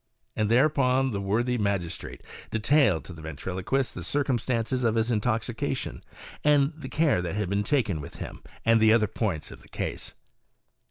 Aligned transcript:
And 0.35 0.49
thereupon 0.49 1.11
the 1.11 1.21
worthy 1.21 1.59
magistrate 1.59 2.23
detailed 2.49 3.05
to 3.05 3.13
the 3.13 3.21
ventriloquist 3.21 3.93
the 3.93 4.03
circumstances 4.03 4.83
of 4.83 4.95
his 4.95 5.11
intoxication, 5.11 6.03
and 6.43 6.73
the 6.75 6.89
care 6.89 7.21
that 7.21 7.35
had 7.35 7.51
been 7.51 7.63
taken 7.63 8.01
with 8.01 8.15
him, 8.15 8.41
with 8.65 8.91
other 8.91 9.05
points 9.05 9.51
of 9.51 9.61
the 9.61 9.69
case. 9.69 10.15